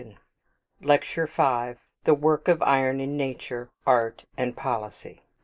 [0.81, 1.79] LECTURE V.
[2.05, 5.21] THE WORK OP IRON, IN NATURE, ART, AND POLICY.